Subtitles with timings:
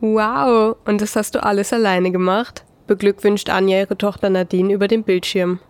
[0.00, 2.64] Wow, und das hast du alles alleine gemacht?
[2.86, 5.60] Beglückwünscht Anja ihre Tochter Nadine über den Bildschirm.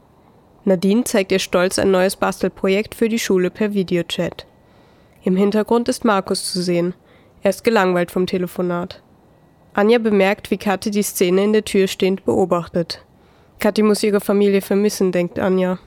[0.65, 4.47] Nadine zeigt ihr stolz ein neues Bastelprojekt für die Schule per Videochat.
[5.25, 6.95] Im Hintergrund ist Markus zu sehen.
[7.43, 9.03] Er ist gelangweilt vom Telefonat.
[9.75, 13.05] Anja bemerkt, wie Kathi die Szene in der Tür stehend beobachtet.
[13.59, 15.79] Kathi muss ihre Familie vermissen, denkt Anja.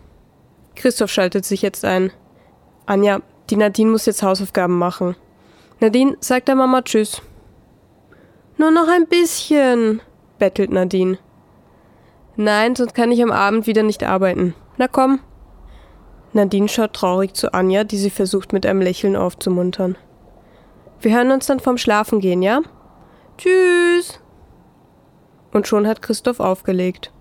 [0.76, 2.12] Christoph schaltet sich jetzt ein.
[2.86, 5.16] Anja, die Nadine muss jetzt Hausaufgaben machen.
[5.80, 7.22] Nadine, sagt der Mama Tschüss.
[8.58, 10.02] Nur noch ein bisschen,
[10.38, 11.18] bettelt Nadine.
[12.36, 14.54] Nein, sonst kann ich am Abend wieder nicht arbeiten.
[14.78, 15.20] Na komm.
[16.34, 19.98] Nadine schaut traurig zu Anja, die sie versucht mit einem Lächeln aufzumuntern.
[21.00, 22.62] Wir hören uns dann vom Schlafen gehen, ja?
[23.38, 24.20] Tschüss.
[25.52, 27.12] Und schon hat Christoph aufgelegt.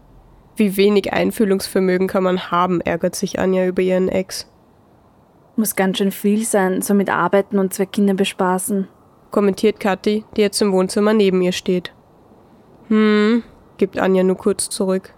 [0.57, 4.49] Wie wenig Einfühlungsvermögen kann man haben, ärgert sich Anja über ihren Ex.
[5.57, 8.89] Muss ganz schön viel sein, so mit Arbeiten und zwei Kinder bespaßen
[9.33, 11.93] kommentiert Kathi, die jetzt im Wohnzimmer neben ihr steht.
[12.89, 13.43] Hm,
[13.79, 15.15] gibt Anja nur kurz zurück.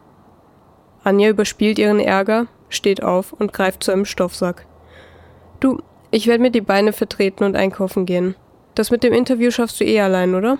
[1.02, 4.66] Anja überspielt ihren Ärger, steht auf und greift zu einem Stoffsack.
[5.60, 8.36] Du, ich werde mir die Beine vertreten und einkaufen gehen.
[8.74, 10.58] Das mit dem Interview schaffst du eh allein, oder?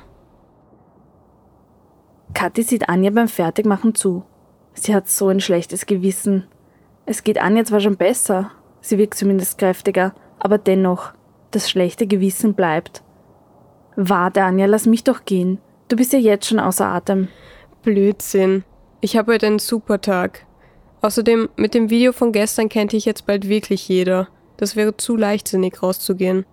[2.34, 4.25] Kathi sieht Anja beim Fertigmachen zu.
[4.75, 6.47] Sie hat so ein schlechtes Gewissen.
[7.06, 8.50] Es geht Anja zwar schon besser,
[8.81, 11.12] sie wirkt zumindest kräftiger, aber dennoch,
[11.53, 13.03] das schlechte Gewissen bleibt.
[13.97, 15.59] Warte, Anja, lass mich doch gehen.
[15.89, 17.28] Du bist ja jetzt schon außer Atem.
[17.83, 18.64] Blödsinn.
[19.00, 20.47] Ich habe heute einen super Tag.
[21.03, 24.28] Außerdem, mit dem Video von gestern kennt ich jetzt bald wirklich jeder.
[24.56, 26.47] Das wäre zu leichtsinnig rauszugehen.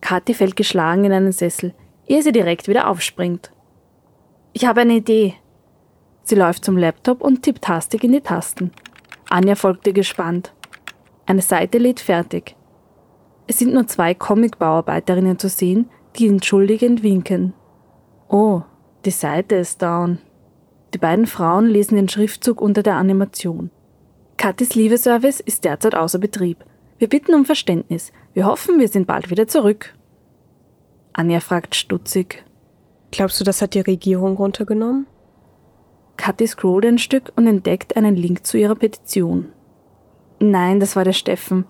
[0.00, 1.74] Kathi fällt geschlagen in einen Sessel,
[2.06, 3.52] ehe sie direkt wieder aufspringt.
[4.52, 5.34] Ich habe eine Idee.
[6.24, 8.72] Sie läuft zum Laptop und tippt hastig in die Tasten.
[9.28, 10.52] Anja folgt ihr gespannt.
[11.26, 12.56] Eine Seite lädt fertig.
[13.46, 17.54] Es sind nur zwei Comic-Bauarbeiterinnen zu sehen, die entschuldigend winken.
[18.28, 18.62] Oh,
[19.04, 20.18] die Seite ist down.
[20.94, 23.70] Die beiden Frauen lesen den Schriftzug unter der Animation.
[24.36, 26.64] Katis Liebeservice ist derzeit außer Betrieb.
[26.98, 28.12] Wir bitten um Verständnis.
[28.34, 29.94] Wir hoffen, wir sind bald wieder zurück.
[31.12, 32.44] Anja fragt stutzig.
[33.10, 35.06] Glaubst du, das hat die Regierung runtergenommen?
[36.16, 39.52] Kathi scrollt ein Stück und entdeckt einen Link zu ihrer Petition.
[40.38, 41.64] Nein, das war der Steffen.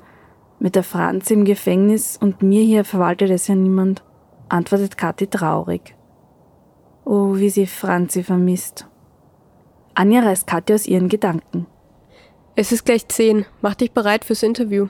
[0.58, 4.02] Mit der Franz im Gefängnis und mir hier verwaltet es ja niemand
[4.52, 5.94] antwortet Kathi traurig.
[7.04, 8.86] Oh, wie sie Franzi vermisst.
[9.94, 11.66] Anja reißt Kathi aus ihren Gedanken.
[12.54, 13.46] Es ist gleich zehn.
[13.62, 14.88] Mach dich bereit fürs Interview.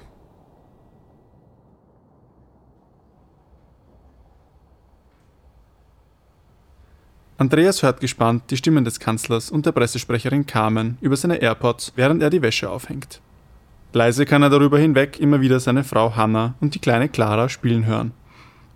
[7.38, 12.22] Andreas hört gespannt die Stimmen des Kanzlers und der Pressesprecherin Carmen über seine AirPods, während
[12.22, 13.20] er die Wäsche aufhängt.
[13.92, 17.84] Leise kann er darüber hinweg immer wieder seine Frau Hannah und die kleine Clara spielen
[17.84, 18.12] hören.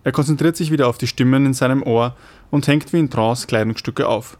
[0.07, 2.15] Er konzentriert sich wieder auf die Stimmen in seinem Ohr
[2.49, 4.37] und hängt wie in Trance Kleidungsstücke auf.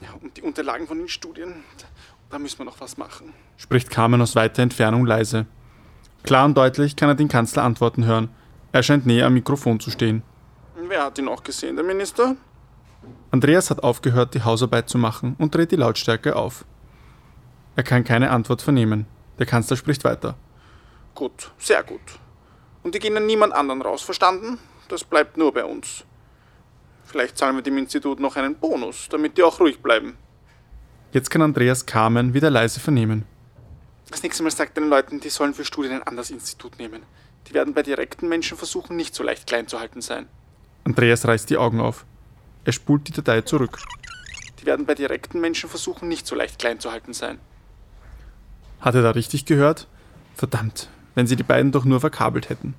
[0.00, 1.56] Ja, und die Unterlagen von den Studien,
[2.30, 5.44] da müssen wir noch was machen, spricht Carmen aus weiter Entfernung leise.
[6.22, 8.30] Klar und deutlich kann er den Kanzler antworten hören.
[8.72, 10.22] Er scheint näher am Mikrofon zu stehen.
[10.88, 12.36] Wer hat ihn auch gesehen, der Minister?
[13.30, 16.64] Andreas hat aufgehört, die Hausarbeit zu machen und dreht die Lautstärke auf.
[17.76, 19.04] Er kann keine Antwort vernehmen.
[19.38, 20.34] Der Kanzler spricht weiter.
[21.14, 22.00] Gut, sehr gut.
[22.82, 24.58] Und die gehen an niemand anderen raus, verstanden?
[24.88, 26.04] Das bleibt nur bei uns.
[27.04, 30.16] Vielleicht zahlen wir dem Institut noch einen Bonus, damit die auch ruhig bleiben.
[31.12, 33.24] Jetzt kann Andreas Carmen wieder leise vernehmen.
[34.10, 37.02] Das nächste Mal sagt den Leuten, die sollen für Studien ein anderes Institut nehmen.
[37.48, 40.26] Die werden bei direkten Menschenversuchen nicht so leicht klein zu halten sein.
[40.84, 42.04] Andreas reißt die Augen auf.
[42.64, 43.78] Er spult die Datei zurück.
[44.60, 47.38] Die werden bei direkten Menschenversuchen nicht so leicht klein zu halten sein.
[48.80, 49.86] Hat er da richtig gehört?
[50.34, 52.74] Verdammt, wenn sie die beiden doch nur verkabelt hätten.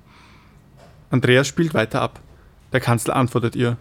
[1.10, 2.20] Andreas spielt weiter ab.
[2.72, 3.76] Der Kanzler antwortet ihr.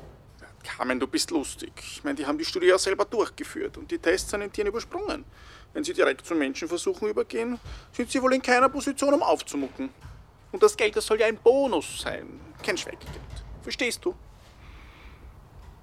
[0.64, 1.72] Carmen, du bist lustig.
[1.78, 4.68] Ich meine, die haben die Studie ja selber durchgeführt und die Tests an den Tieren
[4.68, 5.24] übersprungen.
[5.74, 7.60] Wenn sie direkt zu Menschenversuchen übergehen,
[7.92, 9.90] sind sie wohl in keiner Position, um aufzumucken.
[10.52, 13.10] Und das Geld, das soll ja ein Bonus sein, kein Schweigegeld.
[13.62, 14.16] Verstehst du?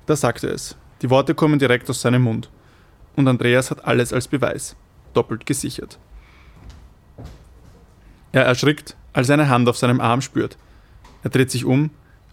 [0.07, 0.77] Da sagt er es.
[1.03, 2.51] Die Worte kommen direkt aus seinem Mund.
[3.17, 4.77] Und Andreas hat alles als Beweis.
[5.13, 5.99] Doppelt gesichert.
[8.33, 10.57] Er erschrickt, als er eine Hand auf seinem Arm spürt.
[11.23, 11.91] Er dreht sich um.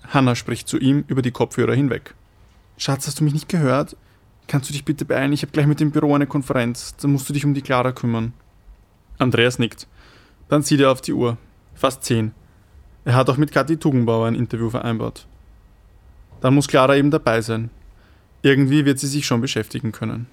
[0.08, 2.16] Hannah spricht zu ihm über die Kopfhörer hinweg.
[2.78, 3.96] Schatz, hast du mich nicht gehört?
[4.48, 5.34] Kannst du dich bitte beeilen?
[5.34, 6.96] Ich habe gleich mit dem Büro eine Konferenz.
[7.00, 8.34] Da musst du dich um die Clara kümmern.
[9.20, 9.88] Andreas nickt.
[10.48, 11.38] Dann sieht er auf die Uhr.
[11.76, 12.32] Fast zehn.
[13.06, 15.28] Er hat auch mit Kathi Tugendbauer ein Interview vereinbart.
[16.42, 17.70] Dann muss Clara eben dabei sein.
[18.42, 20.28] Irgendwie wird sie sich schon beschäftigen können.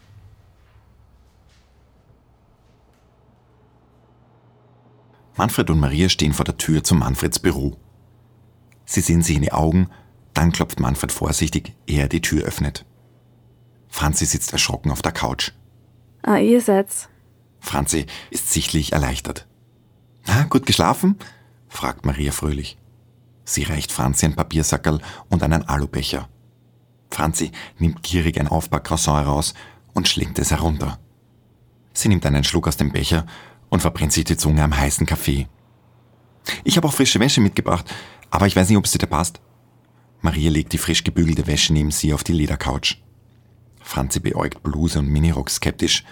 [5.36, 7.76] Manfred und Maria stehen vor der Tür zu Manfreds Büro.
[8.86, 9.90] Sie sehen sich in die Augen,
[10.32, 12.84] Dann klopft Manfred vorsichtig, ehe er die Tür öffnet.
[13.88, 15.52] Franzi sitzt erschrocken auf der Couch.
[16.22, 17.08] Ah, ihr seid's.
[17.58, 19.46] Franzi ist sichtlich erleichtert.
[20.26, 21.16] Na, gut geschlafen?
[21.68, 22.76] fragt Maria fröhlich.
[23.44, 25.00] Sie reicht Franzi ein Papiersackerl
[25.30, 26.28] und einen Alubecher.
[27.10, 29.54] Franzi nimmt gierig ein Aufbackcroissant heraus
[29.94, 30.98] und schlingt es herunter.
[31.94, 33.24] Sie nimmt einen Schluck aus dem Becher
[33.70, 35.48] und verbrennt sich die Zunge am heißen Kaffee.
[36.64, 37.92] Ich habe auch frische Wäsche mitgebracht,
[38.30, 39.40] aber ich weiß nicht, ob es dir passt.
[40.20, 43.02] Maria legt die frisch gebügelte Wäsche neben sie auf die Ledercouch.
[43.80, 46.04] Franzi beäugt Bluse und Minirock skeptisch,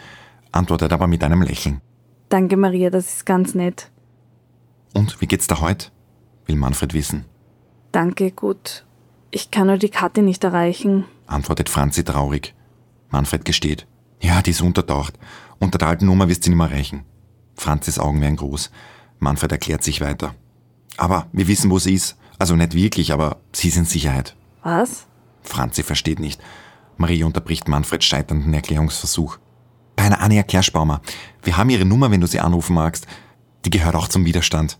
[0.53, 1.81] antwortet aber mit einem Lächeln.
[2.29, 3.91] Danke, Maria, das ist ganz nett.
[4.93, 5.89] Und wie geht's da heute?
[6.47, 7.25] will Manfred wissen.
[7.91, 8.85] Danke, gut.
[9.31, 11.05] Ich kann nur die Kathi nicht erreichen.
[11.27, 12.55] Antwortet Franzi traurig.
[13.09, 13.87] Manfred gesteht.
[14.21, 15.19] Ja, die ist untertaucht.
[15.59, 17.05] Unter der alten Nummer wirst du nicht mehr erreichen.
[17.57, 18.71] Franzis Augen werden groß.
[19.19, 20.35] Manfred erklärt sich weiter.
[20.97, 22.17] Aber wir wissen, wo sie ist.
[22.39, 24.35] Also nicht wirklich, aber sie ist in Sicherheit.
[24.63, 25.07] Was?
[25.43, 26.41] Franzi versteht nicht.
[26.97, 29.39] Marie unterbricht Manfreds scheiternden Erklärungsversuch.
[29.97, 31.01] Keine Anne, erklär's, Baumer.
[31.43, 33.07] Wir haben ihre Nummer, wenn du sie anrufen magst.
[33.65, 34.79] Die gehört auch zum Widerstand.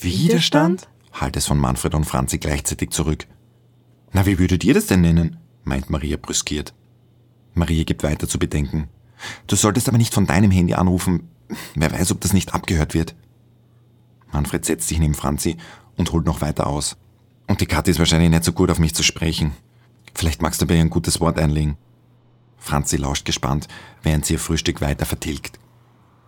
[0.00, 0.88] Widerstand?
[1.12, 3.26] Halt es von Manfred und Franzi gleichzeitig zurück.
[4.12, 5.38] Na, wie würdet ihr das denn nennen?
[5.64, 6.74] meint Maria brüskiert.
[7.54, 8.88] Maria gibt weiter zu bedenken.
[9.46, 11.28] Du solltest aber nicht von deinem Handy anrufen.
[11.74, 13.14] Wer weiß, ob das nicht abgehört wird.
[14.34, 15.56] Manfred setzt sich neben Franzi
[15.96, 16.96] und holt noch weiter aus.
[17.46, 19.52] Und die Kathi ist wahrscheinlich nicht so gut auf mich zu sprechen.
[20.14, 21.78] Vielleicht magst du bei ihr ein gutes Wort einlegen.
[22.58, 23.68] Franzi lauscht gespannt,
[24.02, 25.58] während sie ihr Frühstück weiter vertilgt.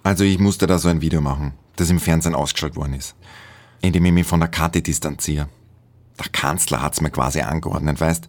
[0.02, 3.14] Also ich musste da so ein Video machen, das im Fernsehen ausgestrahlt worden ist
[3.80, 5.48] indem ich mich von der Karte distanziere.
[6.18, 8.28] Der Kanzler hat's mir quasi angeordnet, weißt?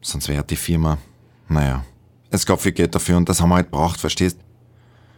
[0.00, 0.98] Sonst wäre die Firma,
[1.48, 1.84] naja,
[2.30, 4.38] es gab viel Geld dafür und das haben wir halt braucht, verstehst?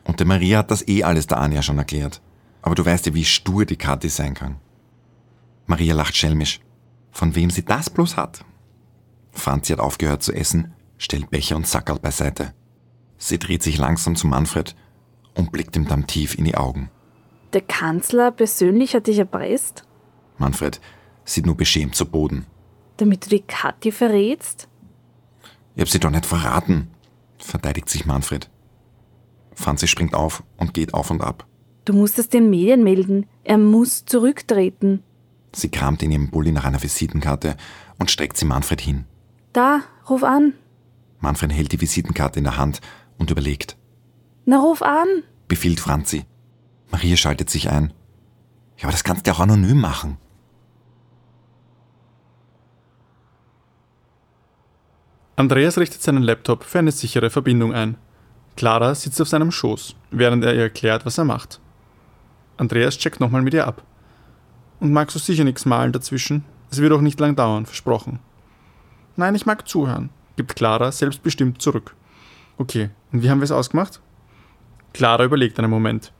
[0.05, 2.23] Und der Maria hat das eh alles der Anja schon erklärt.
[2.63, 4.57] Aber du weißt ja, wie stur die Kathi sein kann.
[5.67, 6.61] Maria lacht schelmisch.
[7.11, 8.45] Von wem sie das bloß hat?
[9.33, 12.55] Franzi hat aufgehört zu essen, stellt Becher und Sackerl beiseite.
[13.19, 14.75] Sie dreht sich langsam zu Manfred
[15.35, 16.91] und blickt ihm dann tief in die Augen.
[17.53, 19.85] Der Kanzler persönlich hat dich erpresst?
[20.37, 20.81] Manfred
[21.25, 22.47] sieht nur beschämt zu Boden.
[22.97, 24.69] Damit du die Kathi verrätst?
[25.75, 26.91] Ich hab sie doch nicht verraten,
[27.39, 28.51] verteidigt sich Manfred.
[29.55, 31.48] Franzi springt auf und geht auf und ab.
[31.89, 33.25] Du musst es den Medien melden.
[33.45, 35.03] Er muss zurücktreten.
[35.55, 37.57] Sie kramt in ihrem Bulli nach einer Visitenkarte
[37.99, 39.07] und streckt sie Manfred hin.
[39.55, 40.53] Da, ruf an.
[41.21, 42.83] Manfred hält die Visitenkarte in der Hand
[43.17, 43.79] und überlegt.
[44.45, 45.07] Na, ruf an,
[45.49, 46.27] befiehlt Franzi.
[46.91, 47.95] Maria schaltet sich ein.
[48.77, 50.19] Ja, aber das kannst du ja auch anonym machen.
[55.37, 57.97] Andreas richtet seinen Laptop für eine sichere Verbindung ein.
[58.57, 61.63] Clara sitzt auf seinem Schoß, während er ihr erklärt, was er macht.
[62.59, 63.83] Andreas checkt nochmal mit ihr ab.
[64.81, 66.45] Und magst du sicher nichts malen dazwischen?
[66.71, 68.19] Es wird auch nicht lang dauern, versprochen.
[69.17, 71.97] Nein, ich mag zuhören, gibt Clara selbstbestimmt zurück.
[72.59, 74.01] Okay, und wie haben wir es ausgemacht?
[74.93, 76.13] Clara überlegt einen Moment.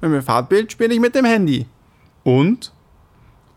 [0.00, 1.66] Wenn wir Fahrtbild spiele ich mit dem Handy.
[2.24, 2.72] Und?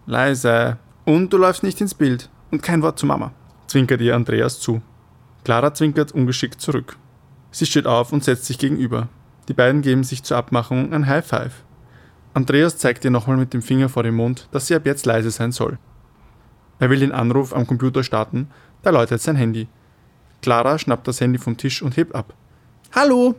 [0.06, 0.77] Leise.
[1.06, 2.29] Und du läufst nicht ins Bild.
[2.51, 3.31] Und kein Wort zu Mama.
[3.68, 4.81] Zwinkert ihr Andreas zu.
[5.44, 6.97] Clara zwinkert ungeschickt zurück.
[7.51, 9.09] Sie steht auf und setzt sich gegenüber.
[9.47, 11.63] Die beiden geben sich zur Abmachung ein High Five.
[12.38, 15.31] Andreas zeigt ihr nochmal mit dem Finger vor dem Mund, dass sie ab jetzt leise
[15.31, 15.80] sein soll.
[16.78, 18.48] Er will den Anruf am Computer starten,
[18.84, 19.67] da läutet sein Handy.
[20.44, 22.36] Clara schnappt das Handy vom Tisch und hebt ab.
[22.94, 23.34] Hallo,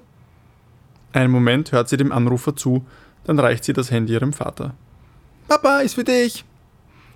[1.12, 2.84] einen Moment hört sie dem Anrufer zu,
[3.22, 4.74] dann reicht sie das Handy ihrem Vater.
[5.46, 6.44] Papa, ist für dich.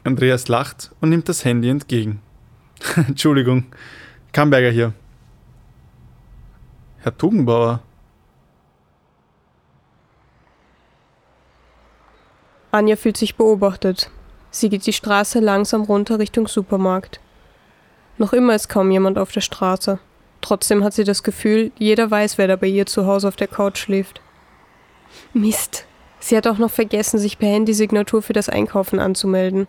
[0.05, 2.21] Andreas lacht und nimmt das Handy entgegen.
[2.95, 3.65] Entschuldigung,
[4.31, 4.93] Kamberger hier.
[6.99, 7.83] Herr Tugenbauer.
[12.75, 14.11] Anja fühlt sich beobachtet.
[14.50, 17.21] Sie geht die Straße langsam runter Richtung Supermarkt.
[18.17, 19.99] Noch immer ist kaum jemand auf der Straße.
[20.41, 23.49] Trotzdem hat sie das Gefühl, jeder weiß, wer da bei ihr zu Hause auf der
[23.49, 24.23] Couch schläft.
[25.35, 25.85] Mist.
[26.19, 29.69] Sie hat auch noch vergessen, sich per Handysignatur für das Einkaufen anzumelden.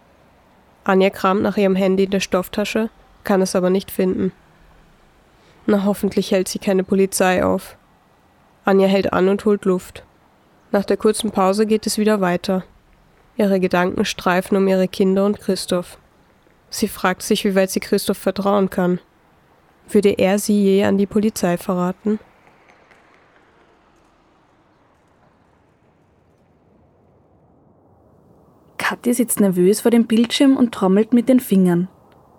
[0.86, 2.90] Anja kramt nach ihrem Handy in der Stofftasche,
[3.26, 4.32] kann es aber nicht finden.
[5.66, 7.76] Na, hoffentlich hält sie keine Polizei auf.
[8.64, 10.04] Anja hält an und holt Luft.
[10.72, 12.64] Nach der kurzen Pause geht es wieder weiter.
[13.36, 15.98] Ihre Gedanken streifen um ihre Kinder und Christoph.
[16.70, 19.00] Sie fragt sich, wie weit sie Christoph vertrauen kann.
[19.90, 22.20] Würde er sie je an die Polizei verraten?
[28.78, 31.88] Kathi sitzt nervös vor dem Bildschirm und trommelt mit den Fingern.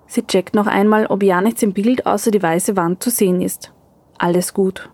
[0.07, 3.41] Sie checkt noch einmal, ob ja nichts im Bild außer die weiße Wand zu sehen
[3.41, 3.73] ist.
[4.19, 4.91] Alles gut.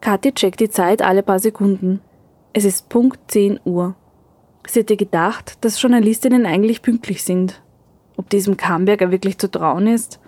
[0.00, 2.00] Kathi checkt die Zeit alle paar Sekunden.
[2.52, 3.96] Es ist Punkt 10 Uhr.
[4.66, 7.62] Sie hätte gedacht, dass Journalistinnen eigentlich pünktlich sind.
[8.16, 10.20] ob diesem Kamberger wirklich zu trauen ist.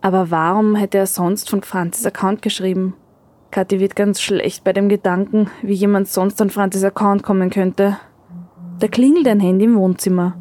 [0.00, 2.94] Aber warum hätte er sonst von Franzis Account geschrieben?
[3.50, 7.98] Kathi wird ganz schlecht bei dem Gedanken, wie jemand sonst an Franzis Account kommen könnte.
[8.78, 10.36] Da klingelt ein Handy im Wohnzimmer.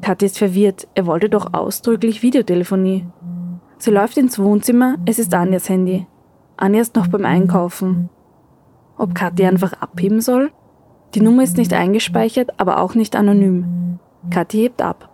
[0.00, 3.06] Kathi ist verwirrt, er wollte doch ausdrücklich Videotelefonie.
[3.78, 6.06] Sie läuft ins Wohnzimmer, es ist Anjas Handy.
[6.56, 8.10] Anja ist noch beim Einkaufen.
[8.96, 10.52] Ob Kathi einfach abheben soll?
[11.14, 13.98] Die Nummer ist nicht eingespeichert, aber auch nicht anonym.
[14.30, 15.08] Kathi hebt ab.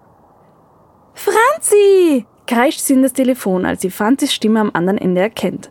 [1.15, 2.27] Franzi!
[2.47, 5.71] kreischt sie in das Telefon, als sie Franzis Stimme am anderen Ende erkennt.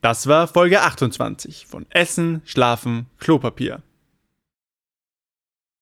[0.00, 3.82] Das war Folge 28 von Essen, Schlafen, Klopapier.